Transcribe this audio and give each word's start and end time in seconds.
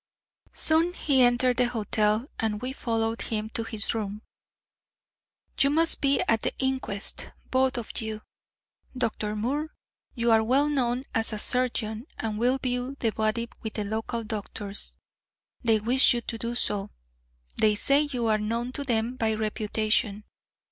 Soon 0.55 0.93
he 0.93 1.21
entered 1.21 1.57
the 1.57 1.67
hotel, 1.67 2.25
and 2.39 2.59
we 2.59 2.73
followed 2.73 3.21
him 3.21 3.49
to 3.51 3.63
his 3.63 3.93
room. 3.93 4.23
"You 5.59 5.69
must 5.69 6.01
be 6.01 6.21
at 6.21 6.41
the 6.41 6.53
inquest 6.57 7.29
both 7.51 7.77
of 7.77 7.95
you. 8.01 8.23
Dr. 8.97 9.35
Moore, 9.35 9.75
you 10.15 10.31
are 10.31 10.41
well 10.43 10.67
known 10.69 11.03
as 11.13 11.33
a 11.33 11.37
surgeon 11.37 12.07
and 12.17 12.39
will 12.39 12.57
view 12.57 12.95
the 12.99 13.11
body 13.11 13.47
with 13.61 13.75
the 13.75 13.83
local 13.83 14.23
doctors. 14.23 14.97
They 15.61 15.79
wish 15.79 16.15
you 16.15 16.21
to 16.21 16.37
do 16.39 16.55
so. 16.55 16.89
They 17.57 17.75
say 17.75 18.01
you 18.09 18.25
are 18.25 18.39
known 18.39 18.71
to 18.71 18.83
them 18.83 19.17
by 19.17 19.35
reputation. 19.35 20.23